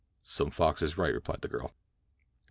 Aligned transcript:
"Some 0.23 0.49
fox, 0.49 0.81
is 0.81 0.97
right," 0.97 1.13
replied 1.13 1.41
the 1.41 1.47
girl. 1.47 1.67
II. 1.67 1.73